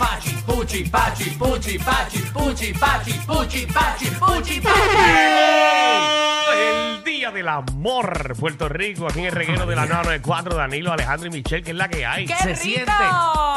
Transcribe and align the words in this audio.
Pachi, 0.00 0.34
puchi, 0.46 0.84
pachi, 0.88 1.30
puchi, 1.38 1.78
pachi, 1.78 2.18
puchi, 2.32 2.72
pachi, 2.72 3.12
puchi, 3.26 3.66
pachi, 3.66 4.06
puchi, 4.18 4.60
pachi. 4.60 4.96
El 6.56 7.04
día 7.04 7.30
del 7.30 7.46
amor, 7.48 8.34
Puerto 8.38 8.68
Rico, 8.68 9.06
aquí 9.06 9.20
en 9.20 9.26
el 9.26 9.32
reguero 9.32 9.66
de 9.66 9.76
la 9.76 9.82
994, 9.84 10.54
Danilo, 10.56 10.92
Alejandro 10.92 11.28
y 11.28 11.30
Michelle, 11.30 11.62
que 11.62 11.70
es 11.72 11.76
la 11.76 11.88
que 11.88 12.06
hay. 12.06 12.24
¡Qué 12.26 12.34
Se 12.34 12.46
rico! 12.46 12.62
siente, 12.62 12.92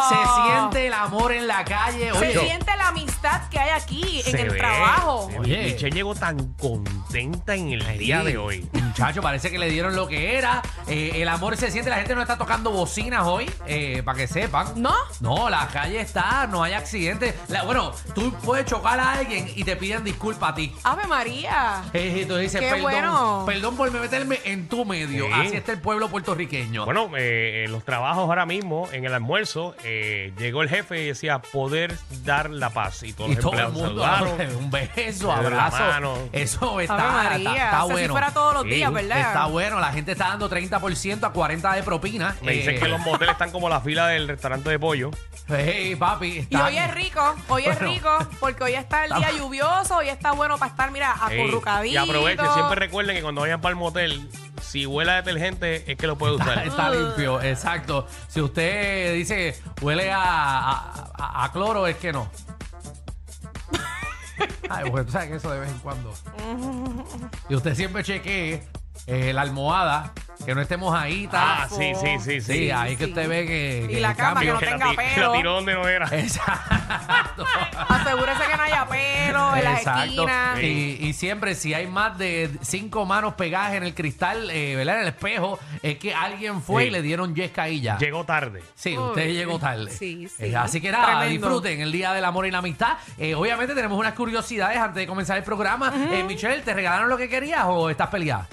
se 0.09 0.15
siente 0.43 0.87
el 0.87 0.93
amor 0.93 1.31
en 1.31 1.47
la 1.47 1.63
calle. 1.63 2.11
Se 2.11 2.17
Oye, 2.19 2.39
siente 2.39 2.75
la 2.75 2.89
amistad 2.89 3.12
que 3.49 3.59
hay 3.59 3.69
aquí 3.69 4.21
en 4.25 4.37
el 4.39 4.57
trabajo. 4.57 5.29
Oye. 5.39 5.63
Michelle 5.73 5.91
llegó 5.95 6.15
tan 6.15 6.53
contenta 6.53 7.55
en 7.55 7.69
el 7.73 7.97
día 7.97 8.23
de 8.23 8.37
hoy. 8.37 8.67
Muchacho, 8.73 9.21
parece 9.21 9.49
que 9.51 9.57
le 9.57 9.69
dieron 9.69 9.95
lo 9.95 10.07
que 10.07 10.35
era. 10.37 10.61
Eh, 10.87 11.11
el 11.15 11.27
amor 11.29 11.57
se 11.57 11.71
siente, 11.71 11.89
la 11.89 11.97
gente 11.97 12.15
no 12.15 12.21
está 12.21 12.37
tocando 12.37 12.71
bocinas 12.71 13.25
hoy, 13.25 13.49
eh, 13.67 14.01
para 14.03 14.17
que 14.17 14.27
sepan. 14.27 14.67
¿No? 14.81 14.93
No, 15.21 15.49
la 15.49 15.67
calle 15.67 15.99
está, 16.01 16.47
no 16.47 16.63
hay 16.63 16.73
accidentes. 16.73 17.33
La- 17.47 17.63
bueno, 17.63 17.93
tú 18.13 18.33
puedes 18.43 18.65
chocar 18.65 18.99
a 18.99 19.13
alguien 19.13 19.49
y 19.55 19.63
te 19.63 19.75
piden 19.75 20.03
disculpa 20.03 20.49
a 20.49 20.55
ti. 20.55 20.73
Ave 20.83 21.07
María. 21.07 21.83
Eh, 21.93 22.19
y 22.23 22.25
tú 22.25 22.35
dices, 22.37 22.59
Qué 22.59 22.67
perdón, 22.67 22.81
bueno. 22.81 23.43
perdón 23.45 23.77
por 23.77 23.91
meterme 23.91 24.39
en 24.45 24.67
tu 24.67 24.85
medio. 24.85 25.25
Sí. 25.27 25.31
Así 25.33 25.55
está 25.55 25.71
el 25.71 25.79
pueblo 25.81 26.09
puertorriqueño. 26.09 26.85
Bueno, 26.85 27.09
eh, 27.17 27.63
en 27.65 27.71
los 27.71 27.83
trabajos 27.85 28.19
ahora 28.23 28.45
mismo, 28.45 28.89
en 28.91 29.05
el 29.05 29.13
almuerzo, 29.13 29.75
eh, 29.83 30.33
llegó 30.37 30.61
el 30.61 30.69
jefe 30.69 31.01
y 31.03 31.07
decía 31.07 31.41
poder 31.41 31.97
dar 32.23 32.49
la 32.49 32.69
paz. 32.69 33.03
Y 33.03 33.12
todos 33.15 33.29
y 33.31 33.35
los 33.35 33.43
todo 33.43 33.53
el 33.53 33.59
empleados 33.59 33.73
mundo, 33.89 34.03
saludaron. 34.03 34.55
un 34.63 34.71
beso, 34.71 35.31
abrazo. 35.31 36.29
Eso 36.31 36.79
está, 36.79 36.93
Ave 36.95 37.29
María. 37.29 37.49
está, 37.51 37.65
está 37.65 37.83
o 37.83 37.87
sea, 37.87 37.95
si 37.95 38.01
bueno. 38.01 38.13
fuera 38.13 38.31
todos 38.31 38.53
los 38.55 38.63
Sí, 38.63 38.69
días, 38.69 38.91
¿verdad? 38.93 39.19
Está 39.19 39.45
bueno, 39.45 39.79
la 39.79 39.91
gente 39.93 40.11
está 40.13 40.27
dando 40.29 40.49
30% 40.49 41.23
a 41.23 41.29
40 41.31 41.73
de 41.73 41.83
propina. 41.83 42.35
Me 42.41 42.53
dicen 42.53 42.75
Eh, 42.75 42.79
que 42.79 42.87
los 42.87 42.99
moteles 43.01 43.33
están 43.33 43.51
como 43.51 43.69
la 43.69 43.81
fila 43.81 44.07
del 44.07 44.27
restaurante 44.27 44.69
de 44.69 44.79
pollo. 44.79 45.11
Hey, 45.47 45.95
papi. 45.95 46.27
Y 46.27 46.39
están- 46.39 46.61
hoy 46.67 46.77
es 46.77 46.91
rico, 46.93 47.35
hoy 47.49 47.65
es 47.65 47.79
Bueno. 47.79 47.93
rico, 47.93 48.17
porque 48.39 48.63
hoy 48.63 48.73
está 48.75 49.03
el 49.05 49.09
día 49.11 49.19
Estamos- 49.19 49.39
lluvioso, 49.41 49.97
hoy 49.97 50.09
está 50.09 50.31
bueno 50.31 50.57
para 50.57 50.71
estar, 50.71 50.91
mira, 50.91 51.13
Ey, 51.29 51.39
acurrucadito. 51.41 51.93
y 51.93 51.97
aprovechen, 51.97 52.45
siempre 52.53 52.75
recuerden 52.79 53.15
que 53.15 53.21
cuando 53.21 53.41
vayan 53.41 53.59
para 53.61 53.71
el 53.71 53.75
motel, 53.77 54.29
si 54.61 54.85
huele 54.85 55.11
a 55.11 55.15
detergente, 55.15 55.91
es 55.91 55.97
que 55.97 56.07
lo 56.07 56.17
puede 56.17 56.35
usar. 56.35 56.65
está 56.65 56.89
limpio, 56.89 57.41
exacto. 57.41 58.07
Si 58.29 58.39
usted 58.41 59.13
dice 59.15 59.59
huele 59.81 60.11
a, 60.11 60.21
a- 60.23 61.11
a- 61.17 61.43
a 61.45 61.51
cloro, 61.51 61.87
es 61.87 61.97
que 61.97 62.13
no. 62.13 62.29
Ay, 64.69 64.89
porque 64.89 65.05
tú 65.05 65.11
sabes 65.11 65.29
que 65.29 65.35
eso 65.35 65.51
de 65.51 65.59
vez 65.59 65.69
en 65.69 65.79
cuando. 65.79 66.13
Y 67.49 67.55
usted 67.55 67.75
siempre 67.75 68.03
chequee 68.03 68.63
eh, 69.07 69.33
la 69.33 69.41
almohada, 69.41 70.11
que 70.45 70.55
no 70.55 70.61
esté 70.61 70.77
mojadita. 70.77 71.63
Ah, 71.63 71.67
sí, 71.69 71.93
sí, 71.95 72.07
sí, 72.19 72.41
sí. 72.41 72.53
Sí, 72.53 72.71
ahí 72.71 72.95
que 72.95 73.05
sí. 73.05 73.11
usted 73.11 73.27
ve 73.29 73.45
que. 73.45 73.87
Y 73.89 73.93
que 73.95 73.99
la 74.01 74.15
cama, 74.15 74.41
cambio- 74.41 74.57
que 74.59 74.65
no 74.65 74.71
la 74.71 74.77
tenga 74.77 74.89
ti- 74.91 74.97
pelo. 75.15 75.31
La 75.31 75.37
tiró 75.37 75.53
donde 75.53 75.73
no 75.73 75.87
era. 75.87 76.07
Exacto. 76.11 77.45
Asegúrese 77.89 78.43
que 78.49 78.57
no 78.57 78.63
haya 78.63 78.85
pelo 78.87 79.55
en 79.55 79.63
las 79.63 79.77
Exacto. 79.79 80.03
esquinas. 80.05 80.59
Y, 80.61 80.97
y 81.01 81.13
siempre, 81.13 81.55
si 81.55 81.73
hay 81.73 81.87
más 81.87 82.17
de 82.17 82.49
cinco 82.61 83.05
manos 83.05 83.33
pegadas 83.35 83.73
en 83.73 83.83
el 83.83 83.93
cristal, 83.93 84.49
eh, 84.49 84.75
¿verdad? 84.75 84.95
En 84.95 85.01
el 85.03 85.07
espejo, 85.09 85.59
es 85.81 85.97
que 85.97 86.13
alguien 86.13 86.61
fue 86.61 86.83
Sí. 86.83 86.87
y 86.87 86.91
le 86.91 87.01
dieron 87.01 87.35
yesca 87.35 87.63
ahí 87.63 87.81
ya. 87.81 87.97
Llegó 87.97 88.23
tarde. 88.25 88.63
Sí, 88.75 88.97
Uy. 88.97 89.09
usted 89.09 89.31
llegó 89.33 89.59
tarde. 89.59 89.91
Sí, 89.91 90.27
sí. 90.27 90.45
Eh, 90.45 90.55
así 90.55 90.81
que 90.81 90.91
nada, 90.91 91.19
Tremendo. 91.19 91.29
disfruten 91.47 91.81
el 91.81 91.91
Día 91.91 92.13
del 92.13 92.25
Amor 92.25 92.45
y 92.47 92.51
la 92.51 92.57
Amistad. 92.59 92.93
Eh, 93.17 93.35
obviamente 93.35 93.73
tenemos 93.75 93.97
unas 93.97 94.13
curiosidades 94.13 94.77
antes 94.77 94.95
de 94.95 95.07
comenzar 95.07 95.37
el 95.37 95.43
programa. 95.43 95.93
Eh, 96.11 96.23
Michelle, 96.23 96.61
¿te 96.61 96.73
regalaron 96.73 97.09
lo 97.09 97.17
que 97.17 97.29
querías 97.29 97.63
o 97.67 97.89
estás 97.89 98.07
peleada? 98.09 98.47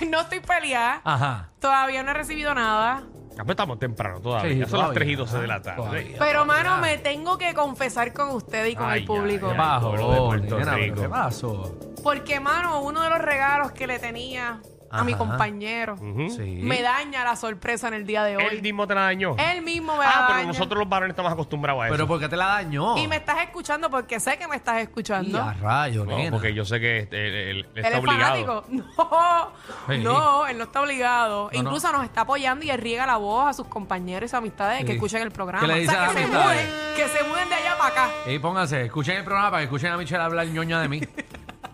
No 0.08 0.20
estoy 0.20 0.40
peleada, 0.40 1.00
Ajá. 1.04 1.50
todavía 1.60 2.02
no 2.02 2.10
he 2.10 2.14
recibido 2.14 2.54
nada. 2.54 3.02
Ah, 3.36 3.38
pues 3.38 3.50
estamos 3.50 3.78
temprano 3.80 4.20
todavía. 4.20 4.52
Sí, 4.52 4.58
ya 4.60 4.66
son 4.66 4.78
las 4.78 4.88
todavía, 4.90 4.94
3 5.00 5.08
y 5.08 5.14
12 5.16 5.38
de 5.40 5.46
la 5.48 5.60
tarde. 5.62 5.76
todavía. 5.76 6.16
Pero, 6.20 6.42
todavía. 6.44 6.44
mano, 6.44 6.78
me 6.82 6.98
tengo 6.98 7.36
que 7.36 7.52
confesar 7.52 8.12
con 8.12 8.28
usted 8.30 8.64
y 8.66 8.76
con 8.76 8.88
Ay, 8.88 9.00
el 9.00 9.06
público. 9.06 9.46
ay, 9.46 9.52
¿Qué 9.52 9.58
pasó? 9.58 9.88
pueblo 9.90 10.10
de 10.12 10.18
Puerto 10.20 10.58
nena, 10.58 10.72
pero 10.72 10.84
Rico. 10.84 11.00
¿Qué 11.02 11.08
pasó? 11.08 11.78
Porque, 12.04 12.38
mano, 12.38 12.80
uno 12.82 13.00
de 13.02 13.10
los 13.10 13.18
regalos 13.18 13.72
que 13.72 13.86
le 13.88 13.98
tenía 13.98 14.60
a 15.00 15.04
mi 15.04 15.12
Ajá. 15.12 15.18
compañero 15.18 15.94
Ujú. 15.94 16.30
Sí. 16.30 16.60
me 16.62 16.82
daña 16.82 17.24
la 17.24 17.36
sorpresa 17.36 17.88
en 17.88 17.94
el 17.94 18.06
día 18.06 18.22
de 18.24 18.36
hoy. 18.36 18.44
Él 18.50 18.62
mismo 18.62 18.86
te 18.86 18.94
la 18.94 19.02
dañó. 19.02 19.36
Él 19.38 19.62
mismo 19.62 19.96
me 19.96 20.04
ah, 20.04 20.08
la 20.20 20.26
pero 20.26 20.38
daña. 20.38 20.48
nosotros 20.48 20.78
los 20.78 20.88
varones 20.88 21.10
estamos 21.12 21.32
acostumbrados 21.32 21.82
a 21.82 21.86
eso. 21.86 21.94
Pero 21.94 22.06
¿por 22.06 22.20
qué 22.20 22.28
te 22.28 22.36
la 22.36 22.46
dañó? 22.46 22.96
Y 22.96 23.08
me 23.08 23.16
estás 23.16 23.38
escuchando 23.42 23.90
porque 23.90 24.20
sé 24.20 24.38
que 24.38 24.46
me 24.48 24.56
estás 24.56 24.80
escuchando. 24.82 25.38
Y 25.38 25.40
a 25.40 25.52
rayo, 25.54 26.04
No, 26.04 26.16
nena. 26.16 26.30
porque 26.30 26.54
yo 26.54 26.64
sé 26.64 26.78
que 26.80 27.00
él, 27.00 27.08
él- 27.12 27.34
él 27.34 27.66
¿Él 27.74 27.84
está 27.84 27.88
es 27.88 27.98
obligado. 27.98 28.62
fanático? 28.62 28.64
No, 29.88 29.94
Sí. 29.94 29.98
no, 30.02 30.46
él 30.46 30.58
no 30.58 30.64
está 30.64 30.80
obligado. 30.80 31.50
No, 31.52 31.58
Incluso 31.58 31.92
nos 31.92 32.04
está 32.04 32.22
apoyando 32.22 32.64
y 32.64 32.70
él 32.70 32.78
riega 32.80 33.06
la 33.06 33.16
voz 33.16 33.48
a 33.48 33.52
sus 33.52 33.66
compañeros 33.66 34.26
y 34.26 34.28
sus 34.28 34.34
amistades 34.38 34.80
Sí. 34.80 34.86
que 34.86 34.92
escuchen 34.94 35.22
el 35.22 35.30
programa. 35.30 35.66
¿Qué 35.66 35.72
le 35.72 35.80
dice 35.80 35.90
o 35.90 35.92
sea, 35.94 36.04
a 36.04 36.08
que 36.08 36.14
las 36.20 36.22
se 36.30 36.36
amistades? 36.36 36.68
muden, 36.70 36.96
que 36.96 37.08
se 37.08 37.24
muden 37.24 37.48
de 37.48 37.54
allá 37.54 37.76
para 37.78 37.88
acá. 37.90 38.10
Y 38.26 38.38
pónganse, 38.38 38.84
escuchen 38.84 39.16
el 39.16 39.24
programa 39.24 39.50
para 39.50 39.60
que 39.60 39.64
escuchen 39.64 39.92
a 39.92 39.96
Michelle 39.96 40.22
hablar 40.22 40.46
ñoña 40.46 40.80
de 40.80 40.88
mí. 40.88 41.00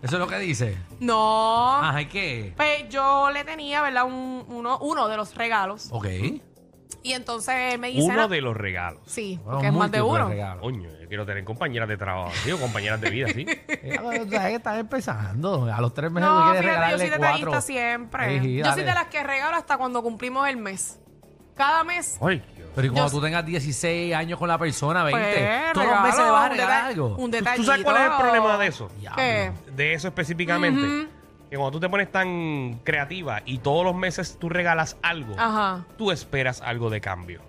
Eso 0.03 0.17
es 0.17 0.21
lo 0.21 0.27
que 0.29 0.39
dice. 0.39 0.77
No. 1.01 1.77
Ajá, 1.77 2.01
¿y 2.03 2.07
qué? 2.07 2.55
Pues 2.57 2.89
yo 2.89 3.31
le 3.31 3.45
tenía, 3.45 3.83
¿verdad? 3.83 4.05
Un- 4.05 4.45
uno, 4.49 4.79
uno 4.79 5.09
de 5.09 5.17
los 5.17 5.35
regalos. 5.35 5.89
Ok. 5.93 6.07
Y 7.03 7.13
entonces 7.13 7.55
él 7.75 7.79
me 7.79 7.89
dice. 7.89 8.03
Uno 8.07 8.23
"Ah, 8.23 8.29
de 8.29 8.41
los 8.43 8.55
regalos. 8.57 9.01
Sí, 9.07 9.37
Bueno, 9.43 9.53
porque 9.53 9.67
es 9.69 9.73
más 9.73 9.91
de 9.91 10.03
uno. 10.03 10.29
regalos. 10.29 10.63
Coño, 10.63 10.91
yo 11.01 11.09
quiero 11.09 11.25
tener 11.25 11.45
compañeras 11.45 11.89
de 11.89 11.97
trabajo, 11.97 12.33
digo, 12.45 12.59
compañeras 12.59 13.01
de 13.01 13.09
vida, 13.11 13.29
sí. 13.29 13.47
Eh, 13.69 13.99
tú 13.99 14.31
sabes 14.31 14.49
que 14.49 14.55
están 14.57 14.79
empezando. 14.79 15.65
A 15.73 15.81
los 15.81 15.95
tres 15.95 16.11
meses 16.11 16.29
tú 16.29 16.35
No, 16.35 16.43
quieres 16.51 16.61
fíjate, 16.61 16.67
yo 16.67 16.69
regalarle 16.81 16.99
soy 16.99 17.11
detallista 17.11 17.61
siempre. 17.63 18.41
Sí, 18.41 18.57
yo 18.57 18.63
dale. 18.65 18.75
soy 18.75 18.85
de 18.85 18.95
las 18.95 19.07
que 19.07 19.23
regalo 19.23 19.57
hasta 19.57 19.79
cuando 19.79 20.03
cumplimos 20.03 20.47
el 20.49 20.57
mes. 20.59 20.99
Cada 21.57 21.85
mes. 21.85 22.19
Ay. 22.21 22.43
Pero 22.75 22.87
y 22.87 22.91
cuando 22.91 23.11
Yo- 23.11 23.19
tú 23.19 23.25
tengas 23.25 23.45
16 23.45 24.15
años 24.15 24.39
con 24.39 24.49
la 24.49 24.57
persona, 24.59 25.03
20, 25.05 25.21
Pues, 25.21 25.73
todos 25.73 25.87
los 25.89 26.01
meses 26.03 26.19
le 26.25 26.31
vas 26.31 26.43
a 26.43 26.45
un 26.47 26.51
regalar 26.53 26.77
deta- 26.77 26.87
algo. 26.87 27.07
Un 27.17 27.31
¿Tú 27.31 27.37
detallito. 27.37 27.65
sabes 27.67 27.85
cuál 27.85 27.97
es 27.97 28.03
el 28.03 28.13
problema 28.17 28.59
de 28.59 28.67
eso? 28.69 28.91
Diablo. 28.99 29.17
¿Qué? 29.17 29.53
De 29.75 29.95
eso 29.95 30.09
específicamente. 30.09 31.09
Que 31.51 31.57
cuando 31.57 31.73
tú 31.73 31.81
te 31.81 31.89
pones 31.89 32.13
tan 32.13 32.81
creativa 32.85 33.43
y 33.45 33.59
todos 33.59 33.85
los 33.85 33.95
meses 33.97 34.37
tú 34.39 34.49
regalas 34.49 34.97
algo, 35.03 35.35
Ajá. 35.37 35.85
tú 35.99 36.13
esperas 36.13 36.61
algo 36.61 36.91
de 36.91 37.01
cambio. 37.01 37.41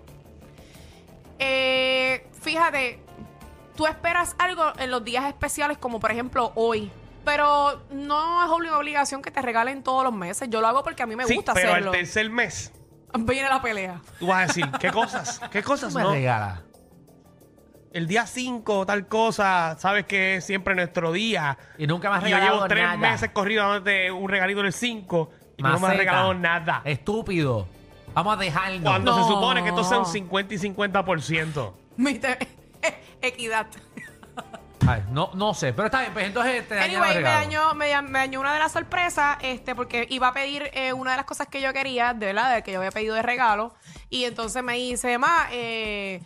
Eh, 1.38 2.26
fíjate, 2.40 2.98
tú 3.76 3.86
esperas 3.86 4.34
algo 4.38 4.64
en 4.78 4.90
los 4.90 5.04
días 5.04 5.24
especiales, 5.26 5.78
como 5.78 6.00
por 6.00 6.10
ejemplo 6.10 6.52
hoy. 6.54 6.90
Pero 7.24 7.80
no 7.92 8.44
es 8.44 8.50
una 8.50 8.76
obligación 8.76 9.22
que 9.22 9.30
te 9.30 9.40
regalen 9.40 9.84
todos 9.84 10.02
los 10.02 10.12
meses. 10.12 10.48
Yo 10.50 10.60
lo 10.60 10.66
hago 10.66 10.82
porque 10.82 11.04
a 11.04 11.06
mí 11.06 11.14
me 11.14 11.24
sí, 11.24 11.36
gusta 11.36 11.54
pero 11.54 11.70
hacerlo. 11.70 11.90
al 11.92 11.96
tercer 11.96 12.28
mes, 12.30 12.72
Viene 13.18 13.48
la 13.48 13.60
pelea. 13.62 14.00
tú 14.18 14.26
vas 14.28 14.44
a 14.44 14.46
decir, 14.46 14.70
¿qué 14.80 14.90
cosas? 14.90 15.40
¿Qué 15.50 15.62
cosas? 15.62 15.94
Me 15.94 16.02
No, 16.02 16.12
regalas. 16.12 16.60
el 17.92 18.06
día 18.06 18.26
5, 18.26 18.86
tal 18.86 19.06
cosa, 19.06 19.76
sabes 19.78 20.06
que 20.06 20.36
es 20.36 20.44
siempre 20.46 20.74
nuestro 20.74 21.12
día. 21.12 21.58
Y 21.78 21.86
nunca 21.86 22.10
me 22.10 22.16
has 22.16 22.22
Y 22.24 22.30
yo 22.30 22.36
regalado 22.36 22.56
llevo 22.58 22.68
tres 22.68 22.84
nada. 22.84 22.96
meses 22.96 23.30
corrido 23.32 23.62
dándote 23.68 24.10
un 24.10 24.28
regalito 24.28 24.62
del 24.62 24.72
5 24.72 25.30
y 25.58 25.62
tú 25.62 25.62
no 25.64 25.68
me 25.68 25.74
has 25.74 25.80
Maceta. 25.82 25.98
regalado 25.98 26.34
nada. 26.34 26.80
Estúpido. 26.84 27.68
Vamos 28.14 28.34
a 28.34 28.40
dejarnos. 28.40 28.82
Cuando 28.82 29.14
se 29.14 29.20
No. 29.20 29.28
supone 29.28 29.62
que 29.62 29.68
esto 29.70 29.84
sea 29.84 29.98
un 29.98 30.06
50 30.06 30.54
y 30.54 30.58
50%. 30.58 31.74
Viste, 31.96 32.38
Equidad. 33.22 33.66
Ay, 34.86 35.04
no, 35.10 35.30
no 35.34 35.54
sé, 35.54 35.72
pero 35.72 35.86
está 35.86 36.00
bien, 36.00 36.12
pues 36.12 36.26
entonces 36.26 36.66
te 36.66 36.74
dañaron 36.74 36.96
Anyway, 37.04 37.16
el 37.16 37.22
me 37.22 37.28
regalo. 37.30 37.44
dañó, 37.46 37.74
me, 37.74 37.88
da- 37.88 38.02
me 38.02 38.18
dañó 38.18 38.40
una 38.40 38.52
de 38.52 38.58
las 38.58 38.72
sorpresas, 38.72 39.36
este, 39.40 39.74
porque 39.76 40.06
iba 40.10 40.28
a 40.28 40.32
pedir 40.32 40.70
eh, 40.74 40.92
una 40.92 41.12
de 41.12 41.18
las 41.18 41.26
cosas 41.26 41.46
que 41.46 41.60
yo 41.60 41.72
quería, 41.72 42.14
de 42.14 42.26
verdad, 42.26 42.52
de 42.54 42.62
que 42.64 42.72
yo 42.72 42.78
había 42.78 42.90
pedido 42.90 43.14
de 43.14 43.22
regalo. 43.22 43.74
Y 44.10 44.24
entonces 44.24 44.62
me 44.64 44.74
dice, 44.74 45.18
ma, 45.18 45.46
eh, 45.52 46.20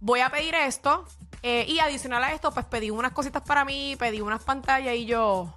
voy 0.00 0.20
a 0.20 0.30
pedir 0.30 0.54
esto. 0.56 1.04
eh, 1.42 1.66
y 1.68 1.78
adicional 1.78 2.24
a 2.24 2.32
esto, 2.32 2.50
pues 2.52 2.66
pedí 2.66 2.90
unas 2.90 3.12
cositas 3.12 3.42
para 3.42 3.64
mí, 3.64 3.94
pedí 3.98 4.20
unas 4.22 4.42
pantallas 4.42 4.94
y 4.94 5.04
yo. 5.06 5.54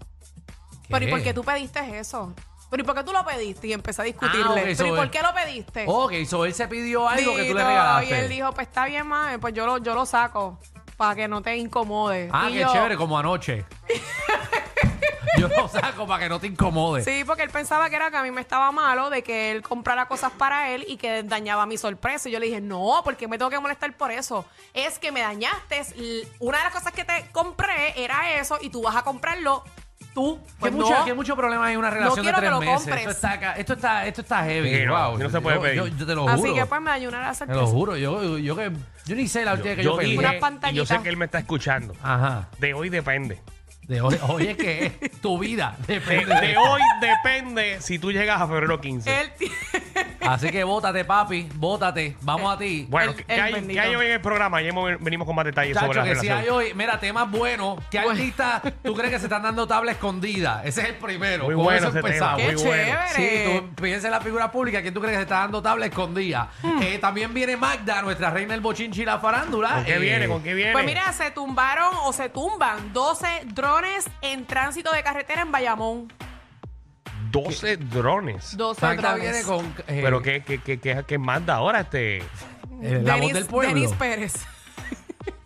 Pero 0.90 1.06
¿y 1.06 1.10
por 1.10 1.24
qué 1.24 1.34
tú 1.34 1.44
pediste 1.44 1.80
eso? 1.98 2.34
pero 2.70 2.84
¿y 2.84 2.86
por 2.86 2.94
qué 2.96 3.04
tú 3.04 3.14
lo 3.14 3.24
pediste? 3.26 3.68
Y 3.68 3.74
empecé 3.74 4.02
a 4.02 4.06
discutirle. 4.06 4.44
Ah, 4.46 4.52
ok, 4.52 4.78
pero 4.78 4.88
¿y 4.94 4.98
por 4.98 5.10
qué 5.10 5.22
lo 5.22 5.34
pediste? 5.34 5.86
Ok, 5.88 6.14
so 6.28 6.44
él 6.46 6.54
se 6.54 6.68
pidió 6.68 7.08
algo 7.08 7.32
que 7.36 7.44
tú 7.46 7.54
le 7.54 7.62
Dito, 7.62 7.66
regalaste. 7.68 8.10
Y 8.10 8.12
él 8.14 8.30
dijo, 8.30 8.52
pues 8.52 8.68
está 8.68 8.86
bien, 8.86 9.08
mami, 9.08 9.38
pues 9.38 9.54
yo 9.54 9.66
lo, 9.66 9.78
yo 9.78 9.96
lo 9.96 10.06
saco 10.06 10.60
para 10.98 11.16
que 11.16 11.28
no 11.28 11.42
te 11.42 11.56
incomode. 11.56 12.30
ah, 12.34 12.48
Y 12.50 12.54
qué 12.54 12.60
yo, 12.62 12.72
chévere, 12.74 12.98
como 12.98 13.18
anoche. 13.18 13.64
Yo 15.38 15.48
lo 15.50 15.68
saco 15.68 16.08
para 16.08 16.24
que 16.24 16.30
no 16.30 16.40
te 16.40 16.48
incomode. 16.48 17.04
Sí, 17.04 17.24
porque 17.24 17.44
él 17.44 17.52
pensaba 17.52 17.92
que 17.92 17.96
era 17.96 18.10
que 18.10 18.18
a 18.18 18.24
mí 18.24 18.32
me 18.32 18.42
estaba 18.42 18.72
malo 18.72 19.12
de 19.12 19.22
que 19.22 19.52
él 19.52 19.62
comprara 19.62 20.08
cosas 20.08 20.32
para 20.32 20.72
él 20.72 20.84
y 20.88 20.98
que 20.98 21.22
dañaba 21.22 21.68
mi 21.68 21.78
sorpresa. 21.78 22.28
Y 22.28 22.32
yo 22.32 22.40
le 22.40 22.48
dije, 22.48 22.60
no, 22.60 23.02
porque 23.04 23.28
me 23.28 23.38
tengo 23.38 23.52
que 23.52 23.60
molestar 23.60 23.96
por 23.96 24.10
eso. 24.12 24.46
Es 24.74 24.98
que 24.98 25.12
me 25.12 25.22
dañaste. 25.22 25.82
L- 25.96 26.28
Una 26.40 26.58
de 26.58 26.64
las 26.64 26.74
cosas 26.74 26.92
que 26.92 27.04
te 27.04 27.28
compré 27.34 27.94
era 28.04 28.34
eso 28.40 28.58
y 28.62 28.72
tú 28.72 28.82
vas 28.82 28.96
a 28.96 29.04
comprarlo 29.04 29.64
tú. 30.18 30.40
Que 30.44 30.54
Pues 30.60 30.74
mucha- 30.74 31.00
no. 31.00 31.06
que 31.06 31.14
mucho 31.14 31.36
problema 31.36 31.68
hay 31.68 31.74
en 31.74 31.80
una 31.80 31.92
relación 31.92 32.16
de 32.16 32.22
quiero 32.24 32.38
tres 32.40 32.50
que 32.50 32.54
lo 32.56 32.60
meses. 32.60 32.76
compres. 32.78 33.00
Esto 33.00 33.12
está, 33.12 33.52
esto 33.58 33.74
está, 33.74 34.08
esto 34.08 34.22
está 34.22 34.44
heavy. 34.46 34.76
Sí, 34.76 34.86
no, 34.86 35.10
wow. 35.10 35.18
no 35.20 35.30
se 35.30 35.42
puede 35.42 35.56
yo, 35.58 35.62
pedir. 35.62 35.78
Yo, 35.78 35.88
yo 35.88 36.06
te 36.08 36.16
lo 36.16 36.22
juro. 36.24 36.34
Así 36.34 36.54
que 36.56 36.66
pues 36.66 36.82
me 36.82 37.08
una 37.08 37.18
de 37.20 37.24
las 37.24 37.38
Te 37.40 37.46
lo 37.46 37.68
juro. 37.68 37.96
Yo, 37.98 38.24
yo, 38.24 38.38
yo 38.40 38.56
que 38.56 38.72
yo 39.06 39.16
ni 39.16 39.28
sé 39.28 39.46
la 39.46 39.54
última 39.54 39.76
que 39.76 39.84
yo 39.84 39.92
yo, 39.92 39.98
pedí. 39.98 40.18
dije, 40.18 40.40
y 40.72 40.74
yo 40.74 40.86
sé 40.88 41.00
que 41.04 41.10
él 41.10 41.18
me 41.18 41.26
está 41.26 41.38
escuchando. 41.38 41.94
Ajá. 42.02 42.48
De 42.58 42.74
hoy 42.74 42.90
depende. 42.90 43.40
De 43.84 44.02
hoy, 44.02 44.18
oye, 44.28 44.58
que 44.58 44.98
es 45.00 45.12
tu 45.22 45.38
vida. 45.40 45.76
De, 45.88 46.00
Depende 46.00 46.36
de 46.48 46.58
hoy 46.58 46.82
depende 47.00 47.80
si 47.80 48.00
tú 48.00 48.12
llegas 48.12 48.42
a 48.42 48.48
febrero 48.48 48.82
15. 48.82 49.22
Él 49.22 49.32
ti- 49.38 49.52
Así 50.30 50.50
que 50.50 50.64
bótate, 50.64 51.06
papi. 51.06 51.48
Bótate. 51.56 52.16
Vamos 52.22 52.54
a 52.54 52.58
ti. 52.58 52.86
Bueno, 52.90 53.12
el- 53.12 53.26
¿qué, 53.26 53.34
el 53.36 53.42
hay, 53.42 53.54
bendito. 53.54 53.74
qué 53.74 53.80
hay 53.88 53.96
hoy 53.96 54.06
en 54.08 54.12
el 54.14 54.22
programa? 54.22 54.62
Ya 54.62 54.70
hemos- 54.70 54.92
venimos 55.00 55.26
con 55.26 55.36
más 55.36 55.46
detalles 55.46 55.76
sobre 55.78 55.88
Chacho, 55.90 56.00
la 56.00 56.04
que 56.14 56.20
si 56.20 56.28
relación. 56.28 56.38
hay 56.60 56.68
hoy, 56.68 56.74
mira, 56.76 57.00
temas 57.00 57.30
buenos. 57.32 57.80
¿Qué 57.90 58.00
artistas 58.00 58.62
tú 58.84 58.94
crees 58.96 59.12
que 59.12 59.20
se 59.20 59.26
están 59.26 59.44
dando 59.44 59.68
tabla 59.68 59.92
escondida? 59.92 60.62
Ese 60.64 60.82
es 60.82 60.88
el 60.90 60.96
primero. 60.96 61.46
Muy 61.46 61.56
Con 61.56 61.64
bueno 61.66 61.80
eso 61.80 61.90
ese 61.90 61.98
tema, 62.02 62.08
empezamos. 62.10 62.42
¡Qué 62.42 62.54
muy 62.54 62.64
bueno. 62.64 62.84
chévere! 63.16 63.54
Sí, 63.54 63.60
tú 63.76 63.82
piensas 63.82 64.06
en 64.06 64.12
la 64.12 64.22
figura 64.22 64.52
pública, 64.52 64.82
¿quién 64.82 64.94
tú 64.94 65.00
crees 65.02 65.14
que 65.14 65.18
se 65.20 65.24
está 65.24 65.40
dando 65.40 65.62
tabla 65.62 65.86
escondida? 65.86 66.50
Hmm. 66.62 66.82
Eh, 66.82 66.98
también 67.00 67.34
viene 67.34 67.58
Magda, 67.58 68.02
nuestra 68.02 68.30
reina 68.30 68.52
del 68.54 68.62
bochinchi 68.62 69.02
y 69.02 69.06
la 69.06 69.20
farándula. 69.20 69.70
¿Con 69.76 69.86
qué 69.86 69.96
Eh, 69.96 70.00
viene? 70.00 70.28
¿Con 70.28 70.44
qué 70.44 70.54
viene? 70.54 70.72
Pues 70.74 70.86
mira, 70.86 71.12
se 71.14 71.32
tumbaron 71.32 71.94
o 72.04 72.14
se 72.14 72.30
tumban 72.30 72.94
12 72.94 73.28
drones 73.46 74.06
en 74.22 74.46
tránsito 74.46 74.92
de 74.92 75.04
carretera 75.04 75.42
en 75.42 75.52
Bayamón. 75.52 76.12
12 77.32 77.78
drones. 77.78 78.56
12 78.58 78.82
Magda 78.86 79.16
drones. 79.16 79.32
viene 79.32 79.44
con... 79.46 79.66
eh, 79.88 80.00
Pero 80.04 80.22
¿qué, 80.22 80.44
qué, 80.44 80.60
qué, 80.60 80.80
qué, 80.80 81.04
qué 81.08 81.18
manda 81.18 81.56
ahora 81.56 81.82
este? 81.82 82.18
eh, 82.18 83.02
la 83.04 83.16
voz 83.16 83.26
Denis- 83.26 83.34
del 83.34 83.46
pueblo. 83.46 83.74
Denis 83.74 83.92
Pérez. 83.94 84.34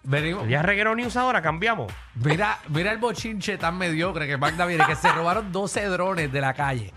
Venimos- 0.04 0.48
¿Ya 0.50 0.62
reguero 0.62 0.96
news 0.96 1.16
ahora? 1.16 1.42
¿Cambiamos? 1.42 1.92
Mira, 2.16 2.58
mira 2.70 2.92
el 2.92 2.98
bochinche 2.98 3.58
tan 3.58 3.78
mediocre 3.78 4.28
que 4.28 4.36
Magda 4.38 4.66
viene, 4.66 4.86
que 4.86 4.96
se 4.96 5.12
robaron 5.12 5.52
12 5.52 5.86
drones 5.86 6.32
de 6.32 6.42
la 6.42 6.54
calle. 6.54 6.92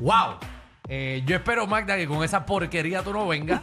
¡Wow! 0.00 0.36
Eh, 0.88 1.22
yo 1.26 1.36
espero, 1.36 1.66
Magda, 1.66 1.96
que 1.96 2.06
con 2.06 2.22
esa 2.24 2.46
porquería 2.46 3.02
tú 3.02 3.12
no 3.12 3.26
vengas. 3.26 3.62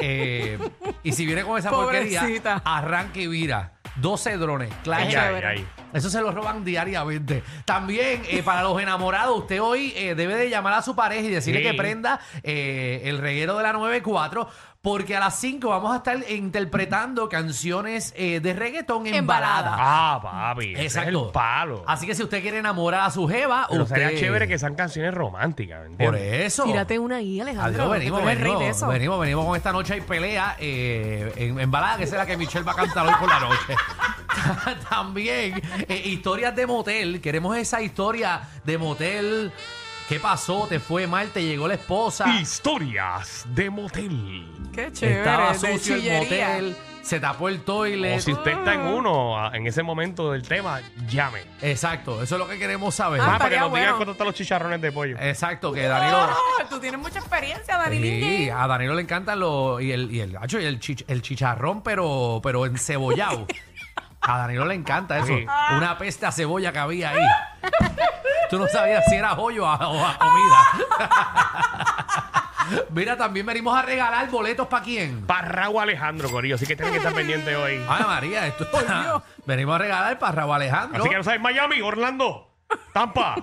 Eh, 0.00 0.58
y 1.02 1.12
si 1.12 1.24
viene 1.24 1.42
con 1.44 1.58
esa 1.58 1.70
Pobrecita. 1.70 2.20
porquería, 2.20 2.62
arranque 2.64 3.22
y 3.22 3.26
vira. 3.28 3.72
12 3.96 4.36
drones. 4.36 4.70
Claro. 4.82 5.04
Ay, 5.06 5.14
ay, 5.14 5.42
ay. 5.44 5.66
Eso 5.96 6.10
se 6.10 6.20
lo 6.20 6.30
roban 6.32 6.64
diariamente. 6.64 7.42
También, 7.64 8.22
eh, 8.28 8.42
para 8.42 8.62
los 8.62 8.80
enamorados, 8.80 9.38
usted 9.38 9.60
hoy 9.60 9.92
eh, 9.96 10.14
debe 10.14 10.36
de 10.36 10.48
llamar 10.50 10.74
a 10.74 10.82
su 10.82 10.94
pareja 10.94 11.22
y 11.26 11.30
decirle 11.30 11.60
Sí. 11.62 11.66
que 11.70 11.74
prenda 11.74 12.20
eh, 12.42 13.02
el 13.04 13.18
reguero 13.18 13.56
de 13.56 13.62
la 13.62 13.72
94, 13.72 14.48
porque 14.82 15.16
a 15.16 15.20
las 15.20 15.34
5 15.40 15.68
vamos 15.68 15.92
a 15.92 15.96
estar 15.96 16.16
interpretando 16.30 17.28
canciones 17.28 18.12
eh, 18.16 18.38
de 18.40 18.52
reggaetón 18.52 19.06
en, 19.06 19.14
En 19.14 19.26
balada. 19.26 19.70
balada. 19.70 19.76
Ah, 19.80 20.20
papi. 20.22 20.74
ese 20.74 20.82
Exacto. 20.84 21.18
Es 21.20 21.26
el 21.26 21.32
palo. 21.32 21.84
Así 21.88 22.06
que 22.06 22.14
si 22.14 22.22
usted 22.22 22.40
quiere 22.40 22.58
enamorar 22.58 23.00
a 23.00 23.10
su 23.10 23.26
jeva, 23.26 23.66
Pero 23.68 23.82
usted... 23.82 23.96
sería 23.96 24.18
chévere 24.20 24.46
que 24.46 24.58
sean 24.58 24.74
canciones 24.76 25.12
románticas, 25.14 25.88
¿me 25.90 25.96
Por 26.06 26.14
entiendes? 26.14 26.46
eso. 26.52 26.64
Tírate 26.64 26.98
una 27.00 27.16
ahí, 27.16 27.40
Alejandro. 27.40 27.82
Adiós, 27.84 27.98
venimos, 27.98 28.20
Tú 28.22 28.28
eres 28.28 28.38
el 28.38 28.44
rey 28.44 28.52
de 28.52 28.58
venimos, 28.58 28.76
eso. 28.76 28.86
venimos, 28.88 29.20
venimos 29.20 29.46
con 29.46 29.56
esta 29.56 29.72
noche 29.72 29.94
hay 29.94 30.00
pelea 30.02 30.56
eh, 30.60 31.32
en, 31.36 31.58
en 31.58 31.70
balada, 31.70 31.96
que 31.96 32.04
esa 32.04 32.14
es 32.16 32.20
la 32.20 32.26
que 32.26 32.36
Michelle 32.36 32.64
va 32.64 32.72
a 32.72 32.76
cantar 32.76 33.06
hoy 33.06 33.14
por 33.18 33.28
la 33.28 33.40
noche. 33.40 33.74
También, 34.90 35.60
eh, 35.88 36.02
historias 36.04 36.54
de 36.54 36.66
motel. 36.66 37.20
Queremos 37.20 37.56
esa 37.56 37.80
historia 37.82 38.42
de 38.64 38.78
motel. 38.78 39.52
¿Qué 40.08 40.20
pasó? 40.20 40.66
¿Te 40.68 40.78
fue 40.78 41.06
mal? 41.08 41.30
¿Te 41.30 41.42
llegó 41.42 41.66
la 41.66 41.74
esposa? 41.74 42.26
Historias 42.40 43.44
de 43.54 43.70
motel. 43.70 44.46
Qué 44.72 44.92
chévere. 44.92 45.18
Estaba 45.18 45.52
de 45.52 45.58
sucio 45.58 45.94
el 45.96 46.00
chillería. 46.02 46.18
motel. 46.48 46.76
Se 47.02 47.20
tapó 47.20 47.48
el 47.48 47.60
toilet. 47.62 48.16
O 48.18 48.20
si 48.20 48.32
usted 48.32 48.50
está 48.58 48.74
en 48.74 48.80
uno, 48.80 49.38
a- 49.38 49.56
en 49.56 49.64
ese 49.66 49.82
momento 49.84 50.32
del 50.32 50.42
tema, 50.42 50.80
llame. 51.08 51.40
Exacto, 51.62 52.20
eso 52.20 52.34
es 52.34 52.38
lo 52.40 52.48
que 52.48 52.58
queremos 52.58 52.96
saber. 52.96 53.20
Ah, 53.20 53.24
Ah, 53.24 53.38
para 53.38 53.48
que 53.50 53.54
estaría 53.54 53.60
nos 53.60 53.68
digan 53.70 53.82
bueno. 53.84 53.96
cuánto 53.96 54.12
están 54.12 54.26
los 54.26 54.34
chicharrones 54.34 54.80
de 54.80 54.90
pollo. 54.92 55.16
Exacto, 55.20 55.72
que 55.72 55.82
Danilo... 55.82 56.16
Ah, 56.18 56.36
tú 56.68 56.80
tienes 56.80 57.00
mucha 57.00 57.20
experiencia, 57.20 57.76
Dani 57.76 57.98
Sí, 58.00 58.48
a 58.50 58.66
Danilo 58.66 58.94
le 58.94 59.02
encantan 59.02 59.38
los 59.38 59.80
y 59.82 59.92
el 59.92 60.10
y 60.12 60.18
el, 60.20 60.36
acho, 60.36 60.58
y 60.60 60.64
el, 60.64 60.80
chich- 60.80 61.04
el 61.06 61.22
chicharrón, 61.22 61.82
pero 61.82 62.40
pero 62.42 62.66
encebollado. 62.66 63.46
A 64.26 64.38
Danilo 64.38 64.64
le 64.64 64.74
encanta 64.74 65.18
eso. 65.18 65.28
Sí. 65.28 65.46
Una 65.76 65.96
peste 65.98 66.26
a 66.26 66.32
cebolla 66.32 66.72
que 66.72 66.78
había 66.78 67.10
ahí. 67.10 67.26
Tú 68.50 68.58
no 68.58 68.66
sabías 68.68 69.04
si 69.08 69.14
era 69.16 69.30
joyo 69.30 69.64
o 69.64 69.66
a, 69.66 69.88
o 69.88 70.04
a 70.06 70.18
comida. 70.18 70.56
Mira, 72.90 73.16
también 73.16 73.46
venimos 73.46 73.76
a 73.76 73.82
regalar 73.82 74.28
boletos 74.28 74.66
para 74.66 74.82
quién. 74.82 75.24
Parrago 75.26 75.80
Alejandro, 75.80 76.30
Corillo. 76.30 76.56
Así 76.56 76.66
que 76.66 76.74
tienen 76.74 76.92
que 76.92 76.98
estar 76.98 77.14
pendientes 77.14 77.56
hoy. 77.56 77.80
Ay, 77.88 78.04
María, 78.04 78.46
esto 78.46 78.66
Venimos 79.44 79.74
a 79.76 79.78
regalar 79.78 80.18
para 80.18 80.32
Raúl 80.32 80.54
Alejandro. 80.56 81.00
Así 81.00 81.08
que 81.08 81.16
no 81.16 81.24
sabes, 81.24 81.40
Miami, 81.40 81.80
Orlando, 81.80 82.45
Tampa, 82.92 83.36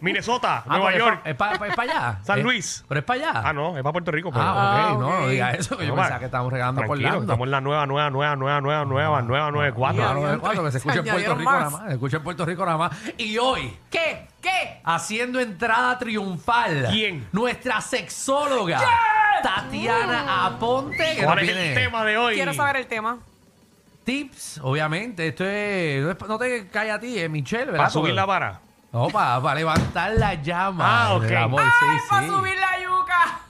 Minnesota, 0.00 0.64
Ah, 0.66 0.76
Nueva 0.78 0.96
York. 0.96 1.20
Es 1.24 1.34
para 1.36 1.82
allá. 1.82 2.18
San 2.24 2.38
Eh, 2.38 2.42
Luis. 2.42 2.84
Pero 2.88 3.00
es 3.00 3.04
para 3.04 3.20
allá. 3.20 3.42
Ah, 3.44 3.52
no, 3.52 3.76
es 3.76 3.82
para 3.82 3.92
Puerto 3.92 4.10
Rico. 4.10 4.30
pero- 4.32 4.42
Ah, 4.44 4.52
ok. 4.52 4.58
Ah, 4.58 4.92
No, 4.94 4.98
no 4.98 5.24
ok. 5.24 5.28
diga 5.28 5.50
eso, 5.52 5.76
que 5.76 5.84
yo 5.86 5.94
No, 5.94 6.00
pensaba 6.00 6.18
que 6.18 6.24
estamos 6.24 6.52
regalando 6.52 6.80
por 6.80 6.86
Tranquilo, 6.96 7.08
Lando. 7.10 7.24
estamos 7.24 7.46
en 7.46 7.50
la 7.50 7.60
nueva, 7.60 7.86
nueva, 7.86 8.10
nueva, 8.10 8.36
nueva, 8.36 8.60
nueva, 8.60 8.84
nueva, 8.86 9.22
nueva, 9.22 9.50
nueva, 9.50 9.74
cuatro. 9.74 10.02
Claro, 10.02 10.26
de 10.26 10.38
cuatro, 10.38 10.64
que 10.64 10.70
se 10.72 10.78
escucha 10.78 10.94
en 10.98 11.04
Puerto 11.04 11.10
añadieron 11.18 11.38
Rico 11.38 11.50
nada 11.52 11.64
más. 11.64 11.72
más. 11.72 11.82
Se 11.88 11.92
escucha 11.94 12.16
en 12.16 12.22
Puerto 12.24 12.44
Rico 12.46 12.64
nada 12.64 12.78
más. 12.78 12.92
Y 13.18 13.38
hoy, 13.38 13.76
¿Qué? 13.90 14.26
¿Qué? 14.40 14.80
haciendo 14.84 15.38
entrada 15.40 15.98
triunfal. 15.98 16.86
¿Quién? 16.90 17.28
Nuestra 17.32 17.80
sexóloga, 17.82 18.80
Tatiana 19.42 20.46
Aponte. 20.46 21.16
que 21.16 21.24
¿Cuál 21.24 21.38
es 21.40 21.44
viene 21.46 21.68
el 21.68 21.74
tema 21.84 22.04
de 22.04 22.16
hoy? 22.18 22.34
Quiero 22.34 22.54
saber 22.54 22.76
el 22.76 22.86
tema. 22.86 23.18
Tips, 24.08 24.60
obviamente. 24.62 25.28
Esto 25.28 25.44
es. 25.44 26.02
No, 26.02 26.10
es- 26.12 26.28
no 26.28 26.38
te 26.38 26.66
cae 26.68 26.90
a 26.90 26.98
ti, 26.98 27.18
es 27.18 27.28
Michelle, 27.28 27.66
¿verdad? 27.66 27.78
Para 27.78 27.90
subir 27.90 28.02
Porque- 28.04 28.14
la 28.14 28.24
vara. 28.24 28.60
No, 28.90 29.08
para, 29.08 29.54
levantar 29.54 30.12
la 30.12 30.32
llama. 30.32 30.84
Ah, 31.08 31.14
ok. 31.16 31.22
del 31.24 31.36
amor, 31.36 31.62
sí, 31.62 31.86
¡Ay, 31.90 31.98
para 32.08 32.22
sí. 32.22 32.28
subir 32.32 32.54
la 32.58 32.82
yuca! 32.82 33.40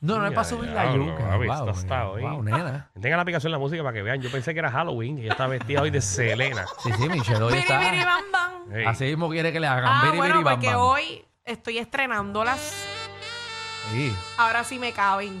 No, 0.00 0.18
no 0.18 0.24
es 0.24 0.30
Ya, 0.30 0.34
para 0.34 0.44
subir 0.48 0.70
la 0.70 0.82
diablo, 0.82 1.06
yuca. 1.06 1.36
esto 1.54 1.70
está 1.70 2.08
hoy. 2.08 2.22
wow, 2.22 2.42
nena. 2.42 2.90
Tengan 3.00 3.18
la 3.18 3.22
aplicación 3.22 3.50
de 3.52 3.58
la 3.58 3.58
música 3.60 3.82
para 3.84 3.94
que 3.94 4.02
vean. 4.02 4.20
Yo 4.20 4.28
pensé 4.32 4.52
que 4.54 4.58
era 4.58 4.72
Halloween 4.72 5.18
y 5.18 5.22
ella 5.22 5.32
está 5.32 5.46
vestida 5.46 5.82
hoy 5.82 5.90
de 5.90 6.00
Selena. 6.00 6.64
Sí, 6.82 6.90
sí, 6.92 7.08
Michelle 7.08 7.42
hoy 7.44 7.52
Biri, 7.52 7.62
está. 7.62 7.78
biri, 7.78 8.04
bam, 8.04 8.24
bam. 8.32 8.52
Hey. 8.72 8.84
Así 8.88 9.04
mismo 9.04 9.30
quiere 9.30 9.52
que 9.52 9.60
le 9.60 9.68
hagan. 9.68 9.84
Ah, 9.86 10.00
biri, 10.06 10.16
bueno, 10.16 10.34
biri, 10.34 10.44
bam, 10.44 10.54
porque 10.54 10.66
bam. 10.70 10.80
hoy 10.80 11.24
estoy 11.44 11.78
estrenándolas. 11.78 12.58
Sí, 13.92 14.12
Ahora 14.36 14.64
sí 14.64 14.80
me 14.80 14.90
caben. 14.92 15.40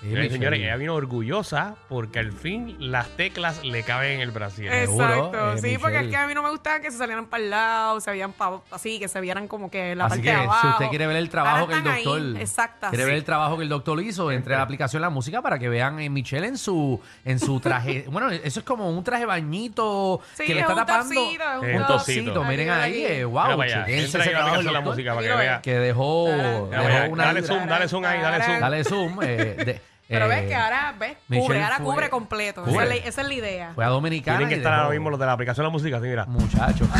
Sí, 0.00 0.06
Señores, 0.06 0.24
Michelle. 0.24 0.30
señores, 0.38 0.60
ella 0.60 0.76
vino 0.76 0.94
orgullosa 0.94 1.76
porque 1.88 2.18
al 2.18 2.32
fin 2.32 2.76
las 2.78 3.08
teclas 3.16 3.64
le 3.64 3.82
caben 3.82 4.12
en 4.12 4.20
el 4.20 4.30
brasier. 4.30 4.72
Seguro, 4.86 5.04
Exacto. 5.06 5.52
eh, 5.52 5.58
sí, 5.60 5.78
porque 5.78 5.96
Michelle. 5.98 6.04
es 6.06 6.10
que 6.10 6.16
a 6.16 6.26
mí 6.26 6.34
no 6.34 6.42
me 6.42 6.50
gustaba 6.50 6.80
que 6.80 6.90
se 6.90 6.98
salieran 6.98 7.26
para 7.26 7.42
el 7.44 7.50
lado, 7.50 8.00
se 8.00 8.10
veían 8.10 8.32
pa- 8.32 8.62
así, 8.70 8.98
que 8.98 9.08
se 9.08 9.20
vieran 9.20 9.46
como 9.48 9.70
que 9.70 9.94
la 9.94 10.06
Así 10.06 10.10
parte 10.16 10.22
que 10.22 10.30
de 10.30 10.36
abajo. 10.42 10.60
si 10.60 10.66
usted 10.74 10.88
quiere 10.88 11.06
ver 11.06 11.16
el 11.16 11.28
trabajo 11.28 11.58
Ahora 11.58 11.66
que 11.66 11.72
el 11.72 11.78
están 11.78 11.94
ahí, 11.94 12.04
doctor 12.04 12.90
quiere 12.90 13.04
ver 13.04 13.14
el 13.14 13.24
trabajo 13.24 13.56
que 13.56 13.62
el 13.62 13.68
doctor 13.68 14.00
hizo 14.02 14.30
entre 14.32 14.54
la 14.56 14.62
aplicación 14.62 15.02
la 15.02 15.10
música 15.10 15.42
para 15.42 15.58
que 15.58 15.68
vean 15.68 15.98
a 16.00 16.08
Michelle 16.10 16.46
en 16.46 16.56
su 16.58 17.00
en 17.24 17.38
su 17.38 17.60
traje 17.60 18.04
bueno 18.10 18.30
eso 18.30 18.60
es 18.60 18.64
como 18.66 18.88
un 18.90 19.04
traje 19.04 19.26
bañito 19.26 20.20
Sí, 20.34 20.44
que 20.46 20.54
le 20.54 20.60
es 20.60 20.66
está 20.68 20.74
un 20.80 20.86
tapando 20.86 21.14
topsito, 21.14 21.44
es 21.66 21.74
un 21.76 21.80
un 21.82 21.86
topsito. 21.86 22.44
miren 22.44 22.70
ahí 22.70 23.04
aquí. 23.04 23.12
eh, 23.12 23.24
wow 23.24 23.42
Mira 23.44 23.56
para 23.56 23.62
allá. 23.70 23.84
chequense 23.86 24.04
Entra 24.06 24.22
ahí 24.22 24.28
ese 24.28 24.36
a 24.36 24.38
la 24.38 24.44
trabajo 24.44 24.56
del 24.56 24.66
aplicación 24.66 24.66
de 24.66 24.72
la 24.72 24.78
doctor, 24.80 24.92
música 24.94 25.10
para 25.14 25.20
que 25.22 25.28
Mira, 25.28 25.40
vea. 25.40 25.62
que 25.62 25.74
dejó, 25.78 26.26
Mira, 26.26 26.36
dejó 26.38 26.68
mira, 26.88 27.08
una 27.10 27.24
dale 27.26 27.42
zoom, 27.42 27.66
dale 27.68 27.88
zoom 27.88 28.04
ahí, 28.04 28.20
dale 28.20 28.44
zoom. 28.44 28.60
dale 28.60 28.84
zoom 28.84 29.22
eh, 29.22 29.26
de- 29.64 29.80
Pero 30.10 30.24
eh, 30.26 30.28
ves 30.28 30.46
que 30.48 30.54
ahora, 30.56 30.94
ves, 30.98 31.16
Michelle 31.28 31.46
cubre, 31.46 31.62
ahora 31.62 31.76
fue- 31.76 31.84
cubre 31.86 32.10
completo. 32.10 32.62
Cubre. 32.64 32.74
Esa, 32.74 32.82
es 32.82 32.88
la, 32.88 33.08
esa 33.08 33.20
es 33.22 33.28
la 33.28 33.34
idea. 33.34 33.72
fue 33.74 33.84
a 33.84 33.88
Dominicana 33.88 34.38
Tienen 34.38 34.48
que 34.50 34.56
y 34.56 34.58
estar 34.58 34.72
dejó- 34.72 34.82
ahora 34.84 34.94
mismo 34.94 35.10
los 35.10 35.20
de 35.20 35.26
la 35.26 35.32
aplicación 35.32 35.64
de 35.64 35.68
la 35.68 35.72
música, 35.72 35.96
así 35.98 36.06
mira. 36.06 36.26
muchachos 36.26 36.88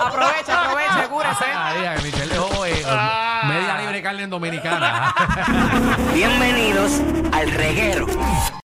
Aprovecha, 0.00 0.62
aprovecha, 0.62 1.08
cúbrese. 1.08 1.44
Ah, 1.54 1.72
diga 1.76 1.94
que 1.96 2.02
Michelle 2.02 2.26
dejó 2.32 2.66
eh, 2.66 2.82
Ah. 2.88 3.42
media 3.48 3.78
libre 3.82 4.02
carne 4.02 4.22
en 4.24 4.30
Dominicana 4.30 5.14
Bienvenidos 6.14 7.00
al 7.32 7.50
reguero. 7.50 8.06